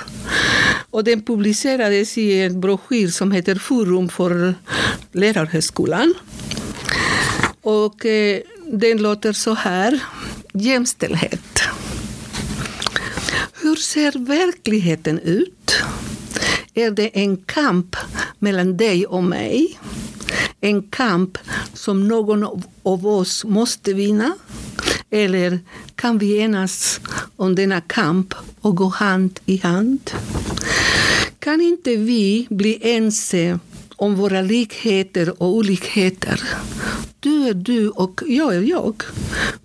Och 0.90 1.04
den 1.04 1.22
publicerades 1.22 2.18
i 2.18 2.42
en 2.42 2.62
broschyr 2.62 3.08
som 3.08 3.32
heter 3.32 3.56
Forum 3.56 4.10
för 4.10 4.56
lärarhögskolan. 5.12 6.14
Och 7.62 8.06
eh, 8.06 8.40
den 8.66 8.98
låter 8.98 9.34
så 9.34 9.54
här. 9.54 10.00
Jämställdhet. 10.54 11.64
Hur 13.74 13.78
ser 13.78 14.12
verkligheten 14.26 15.20
ut? 15.20 15.76
Är 16.74 16.92
det 16.92 17.08
en 17.08 17.38
kamp 17.38 17.96
mellan 18.40 18.78
dig 18.78 19.06
och 19.06 19.24
mig? 19.24 19.80
En 20.62 20.84
kamp 20.84 21.38
som 21.74 22.08
någon 22.08 22.44
av 22.84 23.08
oss 23.08 23.46
måste 23.46 23.94
vinna? 23.94 24.36
Eller 25.10 25.60
kan 25.96 26.18
vi 26.18 26.38
enas 26.38 27.02
om 27.36 27.56
denna 27.56 27.82
kamp 27.82 28.34
och 28.62 28.76
gå 28.76 28.88
hand 28.88 29.40
i 29.46 29.58
hand? 29.58 30.12
Kan 31.40 31.62
inte 31.62 31.96
vi 31.96 32.48
bli 32.50 32.80
ense 32.82 33.60
om 33.96 34.16
våra 34.16 34.42
likheter 34.42 35.42
och 35.42 35.56
olikheter? 35.56 36.42
Du 37.20 37.48
är 37.48 37.54
du 37.54 37.90
och 37.90 38.22
jag 38.28 38.56
är 38.56 38.62
jag. 38.62 39.04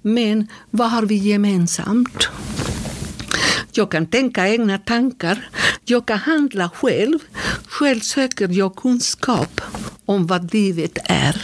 Men 0.02 0.46
vad 0.70 0.90
har 0.90 1.02
vi 1.02 1.14
gemensamt? 1.14 2.28
Jag 3.78 3.90
kan 3.90 4.06
tänka 4.06 4.48
egna 4.48 4.78
tankar. 4.78 5.50
Jag 5.84 6.06
kan 6.06 6.18
handla 6.18 6.68
själv. 6.68 7.18
Själv 7.66 8.00
söker 8.00 8.48
jag 8.48 8.76
kunskap 8.76 9.60
om 10.04 10.26
vad 10.26 10.54
livet 10.54 10.98
är. 11.04 11.42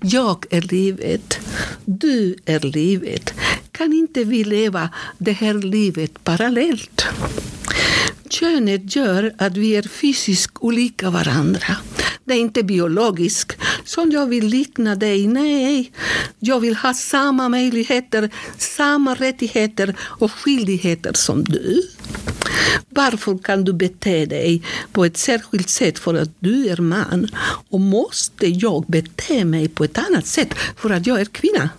Jag 0.00 0.46
är 0.50 0.60
livet. 0.60 1.38
Du 1.84 2.36
är 2.44 2.60
livet. 2.60 3.34
Kan 3.72 3.92
inte 3.92 4.24
vi 4.24 4.44
leva 4.44 4.88
det 5.18 5.32
här 5.32 5.54
livet 5.54 6.24
parallellt? 6.24 7.06
Könet 8.30 8.96
gör 8.96 9.34
att 9.38 9.56
vi 9.56 9.76
är 9.76 9.82
fysiskt 9.82 10.56
olika 10.60 11.10
varandra. 11.10 11.76
Det 12.24 12.34
är 12.34 12.38
inte 12.38 12.62
biologiskt. 12.62 13.56
Som 13.84 14.10
jag 14.10 14.26
vill 14.26 14.46
likna 14.46 14.94
dig. 14.94 15.26
Nej, 15.26 15.92
jag 16.38 16.60
vill 16.60 16.76
ha 16.76 16.94
samma 16.94 17.48
möjligheter, 17.48 18.30
samma 18.58 19.14
rättigheter 19.14 19.96
och 20.00 20.32
skyldigheter 20.32 21.12
som 21.12 21.44
du. 21.44 21.82
Varför 22.88 23.38
kan 23.38 23.64
du 23.64 23.72
bete 23.72 24.26
dig 24.26 24.62
på 24.92 25.04
ett 25.04 25.16
särskilt 25.16 25.68
sätt 25.68 25.98
för 25.98 26.14
att 26.14 26.30
du 26.38 26.68
är 26.68 26.76
man? 26.76 27.28
Och 27.70 27.80
måste 27.80 28.46
jag 28.46 28.84
bete 28.86 29.44
mig 29.44 29.68
på 29.68 29.84
ett 29.84 29.98
annat 29.98 30.26
sätt 30.26 30.54
för 30.76 30.90
att 30.90 31.06
jag 31.06 31.20
är 31.20 31.24
kvinna? 31.24 31.70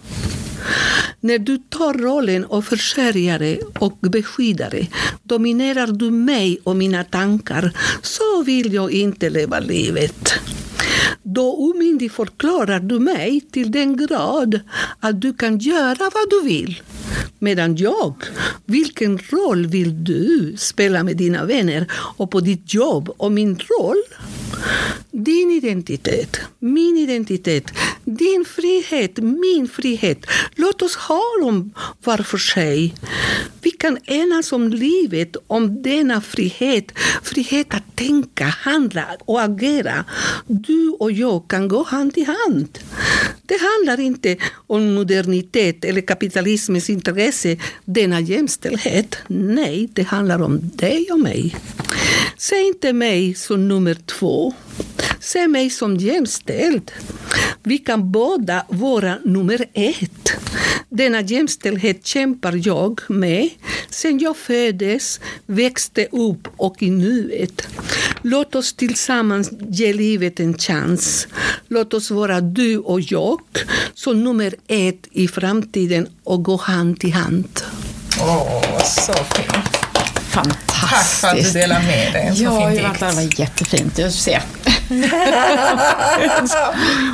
När 1.20 1.40
du 1.40 1.58
tar 1.58 1.94
rollen 1.94 2.46
av 2.46 2.62
försörjare 2.62 3.58
och 3.80 3.98
beskyddare 4.02 4.88
dominerar 5.24 5.88
du 5.88 6.12
mig 6.12 6.60
och 6.64 6.76
mina 6.76 7.04
tankar. 7.04 7.72
Så 8.02 8.44
vill 8.44 8.74
jag 8.74 8.92
inte 8.92 9.30
leva 9.30 9.60
livet. 9.60 10.34
Då 11.24 11.54
omyndigförklarar 11.54 12.80
du 12.80 13.00
mig 13.00 13.42
till 13.52 13.72
den 13.72 13.98
grad 13.98 14.60
att 15.00 15.22
du 15.22 15.34
kan 15.34 15.58
göra 15.58 16.12
vad 16.14 16.30
du 16.30 16.42
vill. 16.44 16.82
Medan 17.40 17.76
jag, 17.76 18.14
vilken 18.66 19.18
roll 19.18 19.68
vill 19.68 20.04
du 20.04 20.54
spela 20.58 21.04
med 21.04 21.18
dina 21.18 21.46
vänner 21.46 21.88
och 21.92 22.32
på 22.32 22.40
ditt 22.40 22.74
jobb? 22.74 23.10
Och 23.18 23.32
min 23.32 23.60
roll? 23.60 24.04
Din 25.12 25.52
identitet, 25.52 26.40
min 26.60 26.98
identitet, 26.98 27.72
din 28.06 28.46
frihet, 28.46 29.18
min 29.18 29.68
frihet. 29.68 30.26
Låt 30.56 30.82
oss 30.82 30.96
ha 30.96 31.22
dem 31.42 31.74
var 32.04 32.18
för 32.18 32.38
sig. 32.38 32.94
Vi 33.62 33.72
kan 33.72 33.98
enas 34.06 34.52
om 34.52 34.70
livet, 34.70 35.36
om 35.48 35.82
denna 35.82 36.22
frihet. 36.22 36.92
Frihet 37.24 37.68
att 37.74 37.96
tänka, 37.96 38.46
handla 38.46 39.06
och 39.26 39.42
agera. 39.42 40.06
Du 40.48 40.90
och 40.90 41.12
jag 41.12 41.48
kan 41.48 41.68
gå 41.68 41.84
hand 41.84 42.18
i 42.18 42.24
hand. 42.24 42.80
Det 43.46 43.58
handlar 43.62 44.00
inte 44.00 44.38
om 44.68 44.94
modernitet 44.94 45.86
eller 45.86 46.02
kapitalismens 46.02 46.90
intresse, 46.90 47.58
denna 47.86 48.20
jämställdhet. 48.20 49.18
Nej, 49.28 49.90
det 49.94 50.04
handlar 50.04 50.42
om 50.42 50.60
dig 50.74 51.08
och 51.12 51.20
mig. 51.20 51.56
Se 52.38 52.62
inte 52.62 52.94
mig 52.94 53.34
som 53.34 53.68
nummer 53.68 53.94
två. 54.06 54.54
Se 55.20 55.48
mig 55.48 55.70
som 55.70 55.98
jämställd. 55.98 56.92
Vi 57.64 57.78
kan 57.78 58.12
båda 58.12 58.66
vara 58.70 59.18
nummer 59.24 59.66
ett. 59.74 60.32
Denna 60.90 61.22
jämställdhet 61.22 62.06
kämpar 62.06 62.68
jag 62.68 63.02
med 63.08 63.50
sen 63.90 64.20
jag 64.20 64.38
föddes, 64.38 65.20
växte 65.46 66.08
upp 66.12 66.48
och 66.58 66.84
i 66.84 66.90
nuet. 66.90 67.68
Låt 68.22 68.56
oss 68.56 68.74
tillsammans 68.74 69.52
ge 69.70 69.94
livet 69.94 70.40
en 70.40 70.58
chans. 70.58 71.28
Låt 71.68 71.94
oss 71.94 72.12
vara 72.12 72.42
du 72.42 72.78
och 72.78 73.02
jag 73.02 73.40
som 73.94 74.24
nummer 74.24 74.56
ett 74.68 75.08
i 75.12 75.28
framtiden 75.28 76.08
och 76.24 76.44
gå 76.44 76.56
hand 76.56 77.04
i 77.04 77.10
hand. 77.10 77.62
Åh, 78.20 78.58
oh, 78.58 78.84
så 78.84 79.14
fint. 79.14 79.75
Fantastiskt. 80.36 80.92
Tack 80.92 81.06
för 81.06 81.28
att 81.28 81.44
du 81.44 81.52
delade 81.52 81.86
med 81.86 82.14
dig. 82.14 82.28
En 82.28 82.36
ja, 82.36 82.60
fin 82.60 82.70
dikt. 82.84 83.00
det 83.00 83.12
var 83.12 83.40
jättefint. 83.40 83.98
Jag 83.98 84.12
ser. 84.12 84.44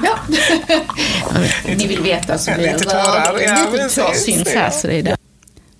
ja. 0.03 0.17
Ni 1.65 1.87
vill 1.87 2.01
veta 2.01 2.37
så 2.37 2.51
blir 2.51 2.63
det 2.63 2.73
rörd. 2.73 3.41
Ja, 3.97 4.13
syns 4.13 4.47
här 4.47 4.69
så 4.69 4.87
det 4.87 4.93
är 4.93 5.03
det. 5.03 5.17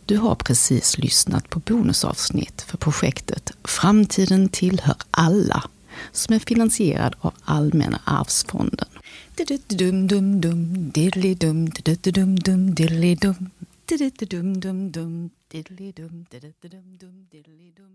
Du 0.05 0.17
har 0.17 0.35
precis 0.35 0.97
lyssnat 0.97 1.49
på 1.49 1.59
bonusavsnitt 1.59 2.65
för 2.67 2.77
projektet 2.77 3.51
Framtiden 3.63 4.49
tillhör 4.49 4.95
alla 5.11 5.63
som 6.11 6.35
är 6.35 6.39
finansierad 6.39 7.15
av 7.21 7.33
Allmänna 7.45 7.99
arvsfonden. 8.03 8.87
Dum 13.91 14.53
dum 14.63 14.89
dum 14.89 15.31
diddly 15.51 15.91
dum 15.91 16.23
diddly 16.31 16.53
dum 16.71 16.95
dum 16.97 17.27
diddly 17.29 17.75
dum 17.75 17.91